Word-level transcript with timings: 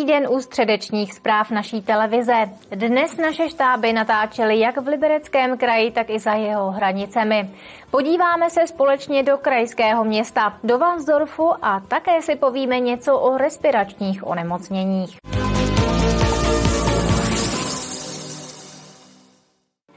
Dobrý 0.00 0.12
den 0.12 0.28
u 0.30 0.40
středečních 0.40 1.14
zpráv 1.14 1.50
naší 1.50 1.82
televize. 1.82 2.34
Dnes 2.70 3.16
naše 3.16 3.48
štáby 3.48 3.92
natáčely 3.92 4.58
jak 4.58 4.76
v 4.76 4.88
Libereckém 4.88 5.58
kraji, 5.58 5.90
tak 5.90 6.10
i 6.10 6.18
za 6.18 6.32
jeho 6.32 6.70
hranicemi. 6.70 7.50
Podíváme 7.90 8.50
se 8.50 8.66
společně 8.66 9.22
do 9.22 9.38
krajského 9.38 10.04
města, 10.04 10.58
do 10.64 10.78
Vansdorfu 10.78 11.52
a 11.62 11.80
také 11.80 12.22
si 12.22 12.36
povíme 12.36 12.80
něco 12.80 13.18
o 13.18 13.36
respiračních 13.36 14.26
onemocněních. 14.26 15.16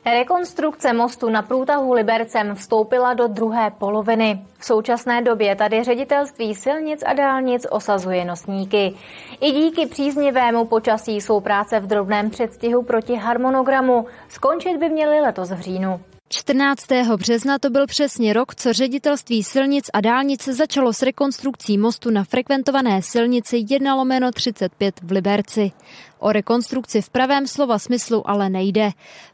Rekonstrukce 0.06 0.94
mostu 0.94 1.30
na 1.30 1.42
průtahu 1.42 1.94
Libercem 1.94 2.56
vstoupila 2.56 3.14
do 3.14 3.28
druhé 3.28 3.72
poloviny. 3.72 4.46
V 4.60 4.66
současné 4.66 5.22
době 5.22 5.56
tady 5.56 5.84
ředitelství 5.84 6.56
silnic 6.56 7.04
a 7.06 7.14
dálnic 7.14 7.68
osazuje 7.70 8.26
nosníky. 8.26 8.94
I 9.42 9.52
díky 9.52 9.86
příznivému 9.86 10.66
počasí 10.66 11.22
jsou 11.22 11.40
práce 11.40 11.80
v 11.80 11.88
drobném 11.88 12.30
předstihu 12.30 12.84
proti 12.84 13.16
harmonogramu. 13.16 14.06
Skončit 14.30 14.78
by 14.78 14.90
měly 14.90 15.20
letos 15.20 15.50
v 15.50 15.60
říjnu. 15.60 16.00
14. 16.30 16.86
března 17.18 17.60
to 17.60 17.70
byl 17.70 17.88
přesně 17.88 18.34
rok, 18.34 18.56
co 18.56 18.74
ředitelství 18.74 19.44
silnic 19.44 19.86
a 19.94 20.02
dálnic 20.02 20.48
začalo 20.48 20.94
s 20.94 21.02
rekonstrukcí 21.02 21.78
mostu 21.78 22.10
na 22.10 22.24
frekventované 22.24 23.02
silnici 23.02 23.66
1 23.70 23.96
lomeno 23.96 24.32
35 24.32 24.96
v 25.04 25.12
Liberci. 25.12 25.72
O 26.20 26.32
rekonstrukci 26.32 27.02
v 27.02 27.10
pravém 27.10 27.48
slova 27.48 27.80
smyslu 27.80 28.30
ale 28.30 28.50
nejde. 28.50 28.90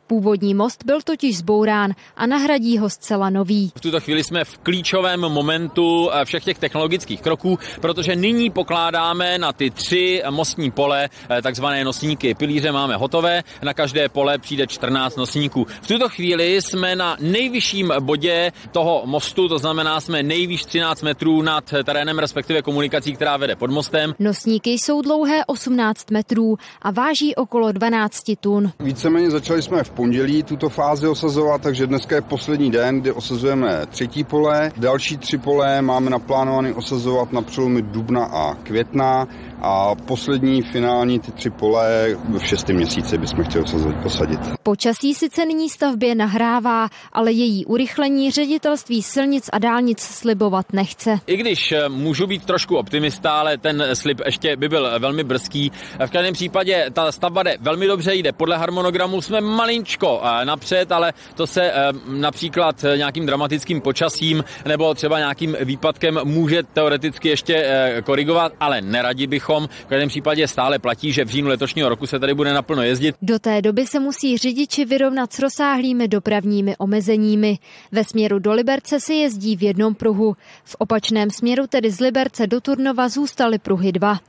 Původní 0.10 0.54
most 0.54 0.84
byl 0.86 1.02
totiž 1.02 1.38
zbourán 1.38 1.92
a 2.18 2.26
nahradí 2.26 2.78
ho 2.78 2.90
zcela 2.90 3.30
nový. 3.30 3.72
V 3.76 3.82
tuto 3.82 4.00
chvíli 4.00 4.24
jsme 4.24 4.44
v 4.46 4.58
klíčovém 4.58 5.20
momentu 5.20 6.10
eh, 6.14 6.26
všech 6.26 6.44
těch 6.44 6.60
technologických 6.60 7.22
kroků, 7.22 7.60
protože 7.82 8.16
nyní 8.16 8.50
pokládáme 8.50 9.38
na 9.38 9.54
ty 9.54 9.70
tři 9.70 10.24
mostní 10.30 10.72
pole 10.72 11.10
eh, 11.30 11.42
takzvané 11.42 11.84
nosníky. 11.84 12.34
Pilíře 12.34 12.72
máme 12.72 12.96
hotové, 12.96 13.44
na 13.64 13.74
každé 13.74 14.10
pole 14.10 14.38
přijde 14.38 14.68
14 14.68 15.16
nosníků. 15.16 15.68
V 15.82 15.88
tuto 15.88 16.10
chvíli 16.10 16.62
jsme 16.62 16.96
na 16.96 17.18
nejvyšším 17.20 17.94
bodě 18.00 18.52
toho 18.72 19.02
mostu, 19.06 19.48
to 19.48 19.58
znamená 19.58 20.02
jsme 20.02 20.24
nejvýš 20.24 20.66
13 20.66 21.02
metrů 21.02 21.42
nad 21.42 21.74
terénem, 21.84 22.20
respektive 22.20 22.62
komunikací, 22.62 23.14
která 23.14 23.38
vede 23.38 23.56
pod 23.56 23.72
mostem. 23.72 24.16
Nosníky 24.20 24.70
jsou 24.70 25.02
dlouhé 25.02 25.46
18 25.46 26.12
metrů 26.12 26.58
a 26.82 26.92
váží 26.92 27.36
okolo 27.36 27.72
12 27.72 28.24
tun. 28.40 28.72
Víceméně 28.80 29.32
začali 29.32 29.62
jsme 29.62 29.84
v 29.84 29.99
pondělí 30.00 30.44
tuto 30.44 30.70
fázi 30.70 31.08
osazovat, 31.08 31.62
takže 31.62 31.88
dneska 31.88 32.16
je 32.16 32.22
poslední 32.22 32.72
den, 32.72 33.02
kdy 33.02 33.12
osazujeme 33.12 33.86
třetí 33.86 34.24
pole. 34.24 34.72
Další 34.78 35.18
tři 35.18 35.38
pole 35.38 35.82
máme 35.82 36.10
naplánované 36.10 36.74
osazovat 36.74 37.34
na 37.34 37.42
přelomy 37.42 37.82
dubna 37.82 38.26
a 38.26 38.56
května 38.56 39.28
a 39.62 39.96
poslední 39.96 40.62
finální 40.62 41.20
ty 41.20 41.32
tři 41.32 41.50
pole 41.50 42.18
v 42.30 42.46
šestém 42.46 42.76
měsíci 42.76 43.18
bychom 43.18 43.44
chtěli 43.44 43.66
posadit. 44.04 44.40
Počasí 44.64 45.14
sice 45.14 45.46
nyní 45.46 45.70
stavbě 45.70 46.16
nahrává, 46.16 46.88
ale 47.14 47.32
její 47.32 47.66
urychlení 47.66 48.32
ředitelství 48.32 49.02
silnic 49.02 49.50
a 49.54 49.60
dálnic 49.60 50.00
slibovat 50.00 50.74
nechce. 50.74 51.20
I 51.28 51.38
když 51.38 51.72
eh, 51.72 51.90
můžu 51.90 52.28
být 52.28 52.46
trošku 52.46 52.78
optimista, 52.78 53.32
ale 53.32 53.58
ten 53.58 53.84
slib 53.94 54.22
ještě 54.26 54.56
by 54.56 54.70
byl 54.70 55.00
velmi 55.00 55.24
brzký. 55.24 55.72
V 56.06 56.12
každém 56.12 56.34
případě 56.34 56.86
ta 56.94 57.12
stavba 57.12 57.44
jde 57.44 57.58
velmi 57.62 57.88
dobře, 57.88 58.16
jde 58.16 58.32
podle 58.32 58.58
harmonogramu, 58.58 59.22
jsme 59.22 59.42
malinčko 59.42 59.89
eh, 60.24 60.46
napřed, 60.46 60.92
ale 60.92 61.14
to 61.36 61.48
se 61.48 61.72
eh, 61.72 61.74
například 62.08 62.86
nějakým 62.96 63.26
dramatickým 63.26 63.82
počasím 63.82 64.44
nebo 64.66 64.94
třeba 64.94 65.20
nějakým 65.20 65.58
výpadkem 65.62 66.20
může 66.24 66.64
teoreticky 66.64 67.30
ještě 67.30 67.66
korigovat, 68.06 68.54
ale 68.60 68.82
neradi 68.82 69.28
bych 69.28 69.40
bychom. 69.40 69.68
V 69.68 69.86
každém 69.86 70.10
případě 70.10 70.48
stále 70.48 70.80
platí, 70.80 71.12
že 71.12 71.26
v 71.26 71.30
říjnu 71.30 71.50
letošního 71.50 71.90
roku 71.90 72.08
se 72.08 72.20
tady 72.20 72.34
bude 72.34 72.54
naplno 72.54 72.84
jezdit. 72.84 73.16
Do 73.22 73.40
té 73.40 73.62
doby 73.62 73.88
se 73.88 74.00
musí 74.00 74.38
řidiči 74.38 74.86
vyrovnat 74.86 75.34
s 75.34 75.40
rozsáhlými 75.40 76.08
dopravními 76.08 76.78
omezeními. 76.78 77.60
Ve 77.92 78.04
směru 78.04 78.40
do 78.40 78.54
Liberce 78.54 79.00
se 79.00 79.14
jezdí 79.14 79.56
v 79.56 79.64
jednom 79.64 79.96
pruhu. 79.96 80.36
V 80.64 80.76
opačném 80.80 81.30
směru 81.30 81.68
tedy 81.68 81.92
z 81.92 82.00
Liberce 82.00 82.48
do 82.48 82.62
Turnova 82.62 83.10
zůstaly 83.10 83.60
pruhy 83.60 83.92
dva. 83.92 84.20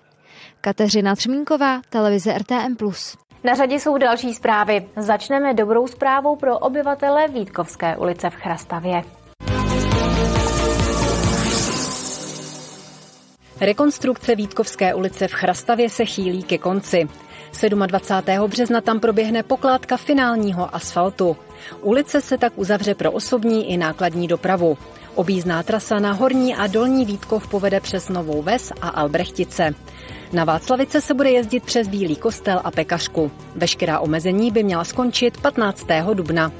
Kateřina 0.60 1.16
Třmínková, 1.16 1.80
televize 1.90 2.38
RTM+. 2.38 2.76
Na 3.44 3.54
řadě 3.54 3.74
jsou 3.74 3.98
další 3.98 4.34
zprávy. 4.34 4.86
Začneme 4.96 5.54
dobrou 5.54 5.86
zprávou 5.86 6.36
pro 6.36 6.58
obyvatele 6.58 7.28
Vítkovské 7.28 7.96
ulice 7.96 8.30
v 8.30 8.34
Chrastavě. 8.34 9.02
Rekonstrukce 13.60 14.34
Vítkovské 14.34 14.94
ulice 14.94 15.28
v 15.28 15.32
Chrastavě 15.32 15.90
se 15.90 16.04
chýlí 16.04 16.42
ke 16.42 16.58
konci. 16.58 17.08
27. 17.86 18.48
března 18.50 18.80
tam 18.80 19.00
proběhne 19.00 19.42
pokládka 19.42 19.96
finálního 19.96 20.74
asfaltu. 20.74 21.36
Ulice 21.82 22.20
se 22.20 22.38
tak 22.38 22.52
uzavře 22.56 22.94
pro 22.94 23.12
osobní 23.12 23.70
i 23.70 23.76
nákladní 23.76 24.28
dopravu. 24.28 24.78
Obízná 25.14 25.62
trasa 25.62 25.98
na 25.98 26.12
Horní 26.12 26.54
a 26.54 26.66
Dolní 26.66 27.04
Vítkov 27.04 27.48
povede 27.48 27.80
přes 27.80 28.08
Novou 28.08 28.42
Ves 28.42 28.72
a 28.80 28.88
Albrechtice. 28.88 29.74
Na 30.32 30.44
Václavice 30.44 31.00
se 31.00 31.14
bude 31.14 31.30
jezdit 31.30 31.64
přes 31.64 31.88
Bílý 31.88 32.16
kostel 32.16 32.60
a 32.64 32.70
Pekařku. 32.70 33.30
Veškerá 33.56 34.00
omezení 34.00 34.50
by 34.50 34.62
měla 34.62 34.84
skončit 34.84 35.40
15. 35.40 35.86
dubna. 36.14 36.52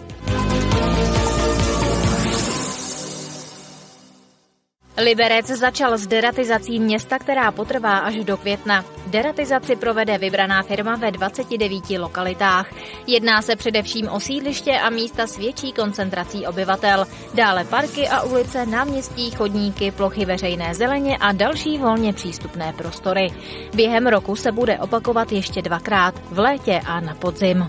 Liberec 4.97 5.47
začal 5.47 5.99
s 5.99 6.07
deratizací 6.07 6.81
města, 6.81 7.19
která 7.19 7.53
potrvá 7.53 7.99
až 7.99 8.15
do 8.25 8.37
května. 8.37 8.85
Deratizaci 9.07 9.77
provede 9.77 10.19
vybraná 10.19 10.63
firma 10.63 10.97
ve 10.97 11.11
29 11.11 11.91
lokalitách. 11.91 12.73
Jedná 13.07 13.43
se 13.43 13.57
především 13.57 14.09
o 14.09 14.21
sídliště 14.21 14.73
a 14.73 14.91
místa 14.91 15.27
s 15.27 15.39
větší 15.39 15.73
koncentrací 15.73 16.47
obyvatel. 16.47 17.07
Dále 17.35 17.65
parky 17.65 18.09
a 18.09 18.23
ulice, 18.23 18.67
náměstí, 18.67 19.31
chodníky, 19.31 19.91
plochy 19.91 20.25
veřejné 20.25 20.75
zeleně 20.75 21.17
a 21.17 21.33
další 21.33 21.79
volně 21.79 22.13
přístupné 22.13 22.73
prostory. 22.73 23.33
Během 23.75 24.07
roku 24.07 24.37
se 24.37 24.53
bude 24.53 24.79
opakovat 24.79 25.33
ještě 25.33 25.63
dvakrát, 25.63 26.15
v 26.31 26.39
létě 26.39 26.81
a 26.87 27.01
na 27.01 27.15
podzim. 27.15 27.69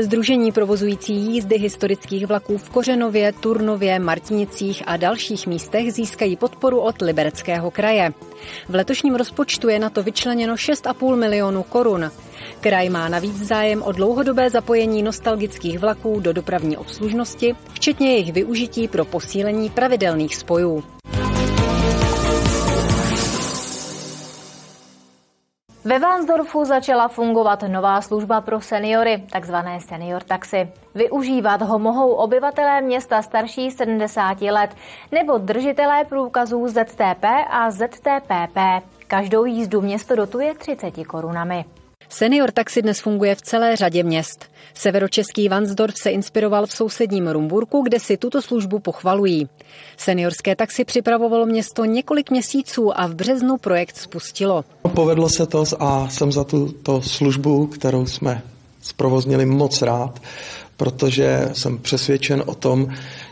Združení 0.00 0.52
provozující 0.52 1.14
jízdy 1.14 1.58
historických 1.58 2.26
vlaků 2.26 2.58
v 2.58 2.70
Kořenově, 2.70 3.32
Turnově, 3.32 3.98
Martinicích 3.98 4.82
a 4.86 4.96
dalších 4.96 5.46
místech 5.46 5.92
získají 5.92 6.36
podporu 6.36 6.80
od 6.80 7.02
Libereckého 7.02 7.70
kraje. 7.70 8.12
V 8.68 8.74
letošním 8.74 9.14
rozpočtu 9.14 9.68
je 9.68 9.78
na 9.78 9.90
to 9.90 10.02
vyčleněno 10.02 10.54
6,5 10.54 11.16
milionu 11.16 11.62
korun. 11.62 12.10
Kraj 12.60 12.88
má 12.88 13.08
navíc 13.08 13.36
zájem 13.36 13.82
o 13.82 13.92
dlouhodobé 13.92 14.50
zapojení 14.50 15.02
nostalgických 15.02 15.78
vlaků 15.78 16.20
do 16.20 16.32
dopravní 16.32 16.76
obslužnosti, 16.76 17.54
včetně 17.72 18.12
jejich 18.12 18.32
využití 18.32 18.88
pro 18.88 19.04
posílení 19.04 19.70
pravidelných 19.70 20.36
spojů. 20.36 20.84
Ve 25.84 25.98
Vánsdorfu 25.98 26.64
začala 26.64 27.08
fungovat 27.08 27.62
nová 27.62 28.00
služba 28.00 28.40
pro 28.40 28.60
seniory, 28.60 29.24
takzvané 29.32 29.80
senior 29.80 30.22
taxi. 30.22 30.68
Využívat 30.94 31.62
ho 31.62 31.78
mohou 31.78 32.12
obyvatelé 32.12 32.80
města 32.80 33.22
starší 33.22 33.70
70 33.70 34.42
let 34.42 34.70
nebo 35.12 35.38
držitelé 35.38 36.04
průkazů 36.04 36.68
ZTP 36.68 37.24
a 37.50 37.70
ZTPP. 37.70 38.58
Každou 39.06 39.44
jízdu 39.44 39.80
město 39.80 40.16
dotuje 40.16 40.54
30 40.54 41.06
korunami. 41.06 41.64
Senior 42.12 42.50
taxi 42.50 42.82
dnes 42.82 43.00
funguje 43.00 43.34
v 43.34 43.42
celé 43.42 43.76
řadě 43.76 44.02
měst. 44.02 44.44
Severočeský 44.74 45.48
Vansdorf 45.48 45.94
se 45.96 46.10
inspiroval 46.10 46.66
v 46.66 46.72
sousedním 46.72 47.28
Rumburku, 47.28 47.82
kde 47.82 48.00
si 48.00 48.16
tuto 48.16 48.42
službu 48.42 48.78
pochvalují. 48.78 49.48
Seniorské 49.96 50.56
taxi 50.56 50.84
připravovalo 50.84 51.46
město 51.46 51.84
několik 51.84 52.30
měsíců 52.30 53.00
a 53.00 53.06
v 53.06 53.14
březnu 53.14 53.56
projekt 53.56 53.96
spustilo. 53.96 54.64
Povedlo 54.94 55.28
se 55.28 55.46
to 55.46 55.64
a 55.78 56.08
jsem 56.08 56.32
za 56.32 56.44
tuto 56.44 57.02
službu, 57.02 57.66
kterou 57.66 58.06
jsme 58.06 58.42
zprovoznili 58.82 59.46
moc 59.46 59.82
rád, 59.82 60.22
protože 60.76 61.48
jsem 61.52 61.78
přesvědčen 61.78 62.42
o 62.46 62.54
tom, 62.54 62.88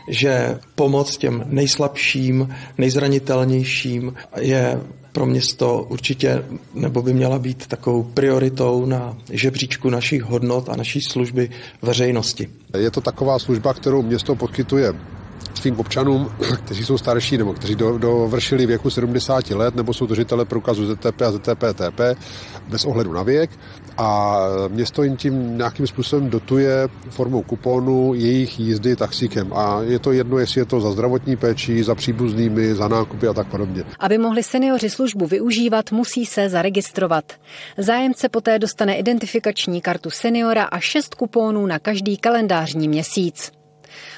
že 0.09 0.59
pomoc 0.75 1.17
těm 1.17 1.43
nejslabším, 1.45 2.55
nejzranitelnějším 2.77 4.13
je 4.37 4.81
pro 5.11 5.25
město 5.25 5.85
určitě 5.89 6.43
nebo 6.73 7.01
by 7.01 7.13
měla 7.13 7.39
být 7.39 7.67
takovou 7.67 8.03
prioritou 8.03 8.85
na 8.85 9.17
žebříčku 9.31 9.89
našich 9.89 10.23
hodnot 10.23 10.69
a 10.69 10.75
naší 10.75 11.01
služby 11.01 11.49
veřejnosti. 11.81 12.49
Je 12.77 12.91
to 12.91 13.01
taková 13.01 13.39
služba, 13.39 13.73
kterou 13.73 14.01
město 14.01 14.35
podkytuje 14.35 14.93
svým 15.53 15.79
občanům, 15.79 16.31
kteří 16.65 16.85
jsou 16.85 16.97
starší 16.97 17.37
nebo 17.37 17.53
kteří 17.53 17.75
dovršili 17.75 18.65
věku 18.65 18.89
70 18.89 19.49
let 19.49 19.75
nebo 19.75 19.93
jsou 19.93 20.05
držitele 20.05 20.45
průkazu 20.45 20.95
ZTP 20.95 21.21
a 21.21 21.31
ZTP-TP 21.31 22.15
bez 22.69 22.85
ohledu 22.85 23.13
na 23.13 23.23
věk 23.23 23.49
a 23.97 24.37
město 24.67 25.03
jim 25.03 25.17
tím 25.17 25.57
nějakým 25.57 25.87
způsobem 25.87 26.29
dotuje 26.29 26.87
formou 27.09 27.41
kuponu 27.41 28.13
jejich 28.13 28.59
jízdy 28.59 28.95
taxíkem 28.95 29.53
a 29.53 29.81
je 29.81 29.99
to 29.99 30.11
jedno, 30.11 30.37
jestli 30.37 30.61
je 30.61 30.65
to 30.65 30.81
za 30.81 30.91
zdravotní 30.91 31.35
péči, 31.35 31.83
za 31.83 31.95
příbuznými, 31.95 32.75
za 32.75 32.87
nákupy 32.87 33.27
a 33.27 33.33
tak 33.33 33.47
podobně. 33.47 33.83
Aby 33.99 34.17
mohli 34.17 34.43
seniori 34.43 34.89
službu 34.89 35.25
využívat, 35.25 35.91
musí 35.91 36.25
se 36.25 36.49
zaregistrovat. 36.49 37.33
Zájemce 37.77 38.29
poté 38.29 38.59
dostane 38.59 38.95
identifikační 38.97 39.81
kartu 39.81 40.09
seniora 40.09 40.63
a 40.63 40.79
šest 40.79 41.15
kuponů 41.15 41.65
na 41.65 41.79
každý 41.79 42.17
kalendářní 42.17 42.87
měsíc. 42.87 43.58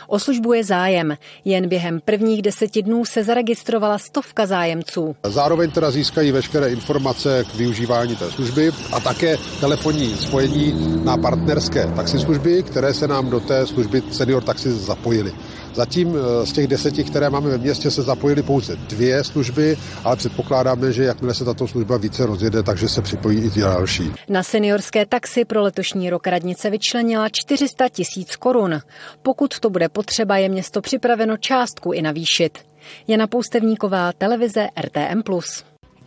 O 0.08 0.20
službu 0.20 0.54
je 0.54 0.64
zájem. 0.64 1.18
Jen 1.46 1.70
během 1.70 2.02
prvních 2.06 2.42
deseti 2.42 2.82
dnů 2.82 3.06
se 3.06 3.24
zaregistrovala 3.24 3.98
stovka 3.98 4.46
zájemců. 4.46 5.16
Zároveň 5.24 5.72
teda 5.72 5.92
získají 5.92 6.32
veškeré 6.32 6.70
informace 6.70 7.46
k 7.52 7.56
využívání 7.56 8.16
té 8.16 8.32
služby 8.32 8.72
a 8.92 9.00
také 9.00 9.38
telefonní 9.60 10.16
spojení 10.16 10.74
na 11.04 11.18
partnerské 11.18 11.88
taxislužby, 11.96 12.64
které 12.64 12.94
se 12.94 13.08
nám 13.08 13.30
do 13.30 13.40
té 13.40 13.68
služby 13.68 14.04
Senior 14.12 14.44
Taxi 14.44 14.72
zapojily. 14.72 15.34
Zatím 15.74 16.16
eh, 16.16 16.46
z 16.46 16.52
těch 16.52 16.68
deseti, 16.68 17.04
které 17.04 17.30
máme 17.30 17.50
ve 17.50 17.58
městě, 17.58 17.92
se 17.92 18.02
zapojily 18.02 18.44
pouze 18.44 18.76
dvě 18.76 19.24
služby, 19.24 19.78
ale 20.04 20.16
předpokládáme, 20.16 20.92
že 20.92 21.04
jakmile 21.04 21.34
se 21.34 21.46
tato 21.46 21.68
služba 21.68 21.98
více 21.98 22.26
rozjede, 22.26 22.64
takže 22.64 22.90
se 22.90 23.02
připojí 23.02 23.40
i 23.40 23.50
ty 23.50 23.60
další. 23.60 24.12
Na 24.30 24.44
seniorské 24.44 25.06
taxi 25.06 25.46
pro 25.46 25.62
letošní 25.62 26.10
rok 26.10 26.28
radnice 26.28 26.70
vyčlenila 26.70 27.30
400 27.32 27.90
tisíc 27.90 28.36
korun. 28.36 28.80
Pokud 29.22 29.60
to 29.60 29.70
bude 29.70 29.90
potřeba, 29.90 30.38
je 30.38 30.50
město 30.50 30.82
připraveno 30.82 31.38
částku 31.38 31.92
i 31.92 32.02
navýšit. 32.02 32.60
Jana 33.08 33.28
Poustevníková, 33.28 34.14
televize 34.14 34.68
RTM+. 34.82 35.22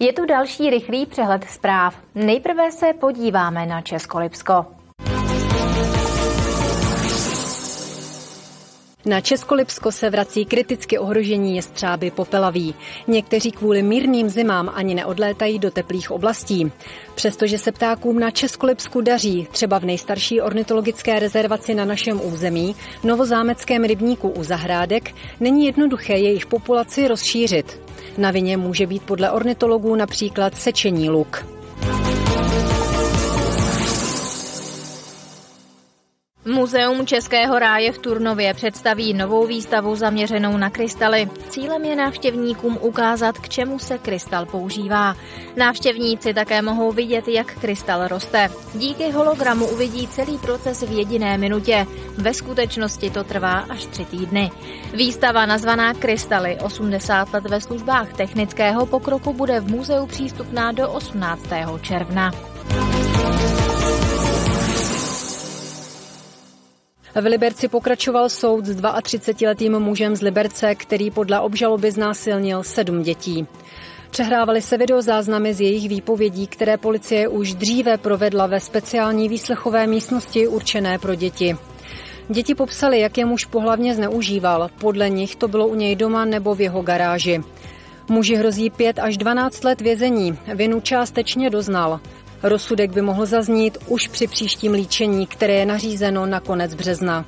Je 0.01 0.13
tu 0.13 0.27
další 0.27 0.71
rychlý 0.71 1.07
přehled 1.07 1.45
zpráv. 1.51 1.95
Nejprve 2.15 2.73
se 2.73 2.87
podíváme 3.01 3.67
na 3.67 3.81
Českolipsko. 3.81 4.67
Na 9.07 9.21
Českolipsko 9.21 9.93
se 9.93 10.11
vrací 10.11 10.45
kriticky 10.45 10.99
ohrožení 10.99 11.57
jestřáby 11.57 12.11
popelaví. 12.11 12.75
Někteří 13.09 13.51
kvůli 13.51 13.83
mírným 13.83 14.29
zimám 14.29 14.71
ani 14.75 14.95
neodlétají 14.95 15.59
do 15.59 15.71
teplých 15.71 16.11
oblastí. 16.11 16.73
Přestože 17.15 17.59
se 17.59 17.73
ptákům 17.73 18.19
na 18.19 18.31
Českolipsku 18.31 19.01
daří, 19.01 19.49
třeba 19.51 19.79
v 19.79 19.85
nejstarší 19.85 20.41
ornitologické 20.41 21.19
rezervaci 21.19 21.75
na 21.75 21.85
našem 21.85 22.21
území, 22.25 22.77
novozámeckém 23.03 23.85
rybníku 23.85 24.29
u 24.29 24.45
Zahrádek, 24.45 25.15
není 25.41 25.67
jednoduché 25.67 26.13
jejich 26.19 26.47
populaci 26.47 27.09
rozšířit. 27.09 27.81
Na 28.19 28.31
vině 28.31 28.57
může 28.57 28.87
být 28.87 29.03
podle 29.03 29.31
ornitologů 29.31 29.97
například 29.97 30.55
sečení 30.55 31.11
luk. 31.11 31.47
Muzeum 36.47 37.07
Českého 37.07 37.59
ráje 37.59 37.93
v 37.93 37.99
Turnově 37.99 38.55
představí 38.55 39.15
novou 39.15 39.47
výstavu 39.47 39.97
zaměřenou 39.97 40.57
na 40.57 40.71
krystaly. 40.71 41.31
Cílem 41.49 41.85
je 41.85 41.97
návštěvníkům 41.97 42.79
ukázat, 42.81 43.39
k 43.39 43.49
čemu 43.49 43.79
se 43.79 43.99
krystal 43.99 44.47
používá. 44.47 45.17
Návštěvníci 45.57 46.35
také 46.35 46.63
mohou 46.63 46.93
vidět, 46.93 47.29
jak 47.29 47.59
krystal 47.59 48.09
roste. 48.09 48.49
Díky 48.75 49.11
hologramu 49.11 49.67
uvidí 49.67 50.09
celý 50.09 50.39
proces 50.39 50.83
v 50.83 50.93
jediné 50.93 51.39
minutě. 51.39 51.87
Ve 52.19 52.35
skutečnosti 52.35 53.11
to 53.11 53.25
trvá 53.25 53.59
až 53.59 53.87
tři 53.87 54.05
týdny. 54.05 54.51
Výstava 54.95 55.47
nazvaná 55.47 55.95
Krystaly 55.95 56.59
80 56.65 57.33
let 57.33 57.45
ve 57.45 57.61
službách 57.61 58.13
technického 58.13 58.87
pokroku 58.87 59.33
bude 59.33 59.61
v 59.61 59.71
muzeu 59.71 60.07
přístupná 60.07 60.73
do 60.73 60.91
18. 60.91 61.43
června. 61.83 62.31
V 67.15 67.25
Liberci 67.25 67.69
pokračoval 67.69 68.29
soud 68.29 68.67
s 68.67 68.77
32-letým 68.77 69.79
mužem 69.79 70.17
z 70.17 70.23
Liberce, 70.23 70.75
který 70.75 71.11
podle 71.11 71.41
obžaloby 71.41 71.91
znásilnil 71.91 72.63
sedm 72.63 73.03
dětí. 73.03 73.47
Přehrávaly 74.11 74.63
se 74.63 74.79
videozáznamy 74.79 75.55
z 75.55 75.61
jejich 75.61 75.89
výpovědí, 75.89 76.47
které 76.47 76.77
policie 76.77 77.29
už 77.29 77.55
dříve 77.55 77.99
provedla 77.99 78.47
ve 78.47 78.61
speciální 78.61 79.29
výslechové 79.29 79.87
místnosti 79.87 80.49
určené 80.49 80.99
pro 80.99 81.15
děti. 81.15 81.57
Děti 82.29 82.55
popsali, 82.55 83.01
jak 83.01 83.19
je 83.19 83.25
muž 83.25 83.45
pohlavně 83.45 83.95
zneužíval. 83.95 84.71
Podle 84.79 85.11
nich 85.11 85.37
to 85.37 85.49
bylo 85.49 85.67
u 85.67 85.75
něj 85.75 85.97
doma 85.97 86.25
nebo 86.25 86.55
v 86.55 86.61
jeho 86.61 86.83
garáži. 86.83 87.43
Muži 88.09 88.35
hrozí 88.35 88.71
5 88.71 88.99
až 88.99 89.17
12 89.17 89.65
let 89.65 89.81
vězení. 89.81 90.39
Vinu 90.55 90.81
částečně 90.81 91.51
doznal. 91.51 92.01
Rozsudek 92.45 92.91
by 92.91 93.03
mohl 93.03 93.27
zaznít 93.27 93.79
už 93.89 94.09
při 94.09 94.27
příštím 94.27 94.73
líčení, 94.73 95.27
které 95.27 95.55
je 95.55 95.67
nařízeno 95.67 96.27
na 96.27 96.41
konec 96.41 96.75
března. 96.75 97.25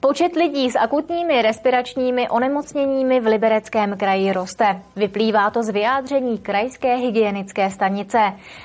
Počet 0.00 0.36
lidí 0.36 0.70
s 0.70 0.76
akutními 0.76 1.42
respiračními 1.42 2.28
onemocněními 2.28 3.20
v 3.20 3.26
Libereckém 3.26 3.96
kraji 3.96 4.32
roste. 4.32 4.82
Vyplývá 4.96 5.50
to 5.50 5.62
z 5.62 5.68
vyjádření 5.70 6.38
krajské 6.38 6.96
hygienické 6.96 7.70
stanice. 7.70 8.18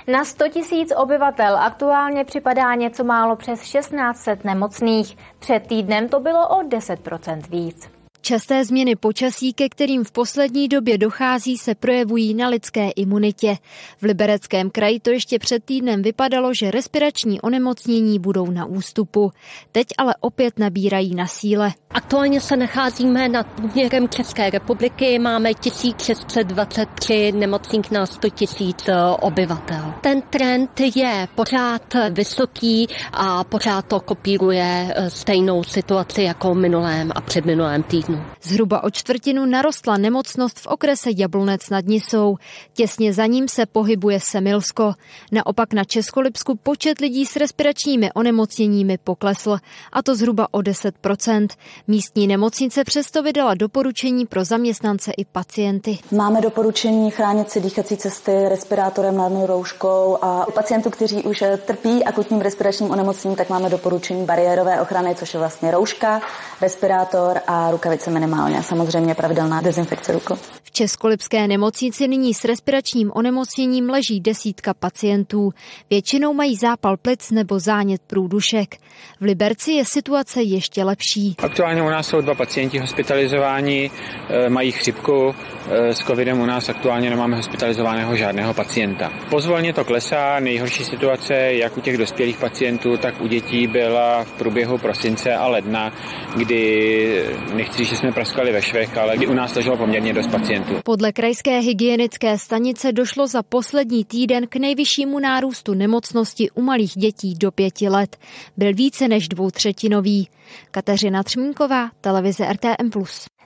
Na 0.07 0.25
100 0.25 0.47
tisíc 0.49 0.93
obyvatel 0.95 1.57
aktuálně 1.57 2.25
připadá 2.25 2.75
něco 2.75 3.03
málo 3.03 3.35
přes 3.35 3.59
1600 3.61 4.45
nemocných. 4.45 5.17
Před 5.39 5.67
týdnem 5.67 6.09
to 6.09 6.19
bylo 6.19 6.47
o 6.47 6.61
10% 6.61 7.41
víc. 7.49 7.98
Časté 8.21 8.65
změny 8.65 8.95
počasí, 8.95 9.53
ke 9.53 9.69
kterým 9.69 10.03
v 10.03 10.11
poslední 10.11 10.67
době 10.67 10.97
dochází, 10.97 11.57
se 11.57 11.75
projevují 11.75 12.33
na 12.33 12.47
lidské 12.47 12.89
imunitě. 12.89 13.55
V 14.01 14.03
Libereckém 14.03 14.69
kraji 14.69 14.99
to 14.99 15.09
ještě 15.09 15.39
před 15.39 15.63
týdnem 15.63 16.01
vypadalo, 16.01 16.53
že 16.53 16.71
respirační 16.71 17.41
onemocnění 17.41 18.19
budou 18.19 18.51
na 18.51 18.65
ústupu. 18.65 19.31
Teď 19.71 19.87
ale 19.97 20.15
opět 20.19 20.59
nabírají 20.59 21.15
na 21.15 21.27
síle. 21.27 21.71
Aktuálně 21.89 22.41
se 22.41 22.57
nacházíme 22.57 23.29
nad 23.29 23.47
průměrem 23.47 24.09
České 24.09 24.49
republiky, 24.49 25.19
máme 25.19 25.53
1623 25.53 27.31
nemocných 27.31 27.91
na 27.91 28.05
100 28.05 28.29
tisíc 28.29 28.87
eh, 28.87 28.95
obyvatel. 29.19 29.93
Ten 30.01 30.21
trend 30.21 30.79
je 30.95 31.27
pořád 31.35 31.93
vysoký 32.09 32.87
a 33.13 33.43
pořád 33.43 33.85
to 33.85 33.99
kopíruje 33.99 34.95
stejnou 35.07 35.63
situaci 35.63 36.23
jako 36.23 36.55
minulém 36.55 37.11
a 37.15 37.21
předminulém 37.21 37.83
týdnu. 37.83 38.08
Zhruba 38.41 38.83
o 38.83 38.89
čtvrtinu 38.89 39.45
narostla 39.45 39.97
nemocnost 39.97 40.59
v 40.59 40.67
okrese 40.67 41.09
Jablonec 41.17 41.69
nad 41.69 41.85
Nisou. 41.85 42.37
Těsně 42.73 43.13
za 43.13 43.25
ním 43.25 43.47
se 43.47 43.65
pohybuje 43.65 44.19
Semilsko. 44.19 44.93
Naopak 45.31 45.73
na 45.73 45.83
Českolipsku 45.83 46.55
počet 46.55 46.99
lidí 46.99 47.25
s 47.25 47.35
respiračními 47.35 48.13
onemocněními 48.13 48.97
poklesl, 48.97 49.57
a 49.93 50.01
to 50.01 50.15
zhruba 50.15 50.47
o 50.51 50.59
10%. 50.59 51.47
Místní 51.87 52.27
nemocnice 52.27 52.83
přesto 52.83 53.23
vydala 53.23 53.53
doporučení 53.53 54.25
pro 54.25 54.43
zaměstnance 54.43 55.11
i 55.17 55.25
pacienty. 55.25 55.97
Máme 56.11 56.41
doporučení 56.41 57.11
chránit 57.11 57.51
si 57.51 57.61
dýchací 57.61 57.97
cesty 57.97 58.49
respirátorem, 58.49 59.17
národnou 59.17 59.47
rouškou 59.47 60.17
a 60.21 60.47
u 60.47 60.51
pacientů, 60.51 60.89
kteří 60.89 61.23
už 61.23 61.43
trpí 61.65 62.03
akutním 62.03 62.41
respiračním 62.41 62.91
onemocněním, 62.91 63.37
tak 63.37 63.49
máme 63.49 63.69
doporučení 63.69 64.25
bariérové 64.25 64.81
ochrany, 64.81 65.15
což 65.15 65.33
je 65.33 65.39
vlastně 65.39 65.71
rouška, 65.71 66.21
respirátor 66.61 67.39
a 67.47 67.71
rukavice 67.71 67.98
se 68.01 68.11
minimálně 68.11 68.57
a 68.57 68.61
samozřejmě 68.61 69.15
pravidelná 69.15 69.61
dezinfekce 69.61 70.11
rukou. 70.11 70.35
V 70.63 70.71
Českolipské 70.71 71.47
nemocnici 71.47 72.07
nyní 72.07 72.33
s 72.33 72.45
respiračním 72.45 73.11
onemocněním 73.15 73.89
leží 73.89 74.19
desítka 74.19 74.73
pacientů. 74.73 75.51
Většinou 75.89 76.33
mají 76.33 76.55
zápal 76.55 76.97
plic 76.97 77.31
nebo 77.31 77.59
zánět 77.59 78.01
průdušek. 78.07 78.75
V 79.19 79.23
Liberci 79.23 79.71
je 79.71 79.85
situace 79.85 80.41
ještě 80.41 80.83
lepší. 80.83 81.35
Aktuálně 81.37 81.81
u 81.81 81.89
nás 81.89 82.07
jsou 82.07 82.21
dva 82.21 82.35
pacienti 82.35 82.79
hospitalizováni, 82.79 83.91
eh, 84.29 84.49
mají 84.49 84.71
chřipku. 84.71 85.35
Eh, 85.71 85.93
s 85.93 85.99
covidem 85.99 86.39
u 86.39 86.45
nás 86.45 86.69
aktuálně 86.69 87.09
nemáme 87.09 87.35
hospitalizovaného 87.35 88.15
žádného 88.15 88.53
pacienta. 88.53 89.11
Pozvolně 89.29 89.73
to 89.73 89.85
klesá, 89.85 90.39
nejhorší 90.39 90.83
situace 90.83 91.33
jak 91.35 91.77
u 91.77 91.81
těch 91.81 91.97
dospělých 91.97 92.37
pacientů, 92.37 92.97
tak 92.97 93.21
u 93.21 93.27
dětí 93.27 93.67
byla 93.67 94.23
v 94.23 94.31
průběhu 94.31 94.77
prosince 94.77 95.35
a 95.35 95.47
ledna, 95.47 95.93
kdy 96.37 97.23
nechci, 97.53 97.85
že 97.85 97.95
jsme 97.95 98.11
praskali 98.11 98.51
ve 98.51 98.61
švech, 98.61 98.97
ale 98.97 99.17
kdy 99.17 99.27
u 99.27 99.33
nás 99.33 99.55
leželo 99.55 99.77
poměrně 99.77 100.13
dost 100.13 100.27
pacientů. 100.27 100.73
Podle 100.83 101.11
krajské 101.11 101.59
hygienické 101.59 102.37
stanice 102.37 102.91
došlo 102.91 103.27
za 103.27 103.43
poslední 103.43 104.05
týden 104.05 104.47
k 104.47 104.55
nejvyššímu 104.55 105.19
nárůstu 105.19 105.73
nemocnosti 105.73 106.49
u 106.51 106.61
malých 106.61 106.91
dětí 106.91 107.35
do 107.35 107.51
pěti 107.51 107.89
let. 107.89 108.17
Byl 108.57 108.73
více 108.73 109.07
než 109.07 109.27
dvoutřetinový. 109.27 110.27
Kateřina 110.71 111.23
Třmínková, 111.23 111.89
televize 112.01 112.53
RTM+. 112.53 112.91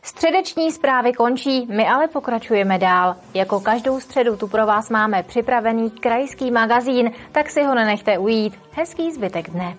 Středeční 0.05 0.71
zprávy 0.71 1.13
končí, 1.13 1.67
my 1.69 1.87
ale 1.87 2.07
pokračujeme 2.07 2.79
dál. 2.79 3.15
Jako 3.33 3.59
každou 3.59 3.99
středu 3.99 4.37
tu 4.37 4.47
pro 4.47 4.65
vás 4.65 4.89
máme 4.89 5.23
připravený 5.23 5.91
krajský 5.91 6.51
magazín, 6.51 7.11
tak 7.31 7.49
si 7.49 7.63
ho 7.63 7.75
nenechte 7.75 8.17
ujít. 8.17 8.59
Hezký 8.71 9.11
zbytek 9.11 9.49
dne. 9.49 9.77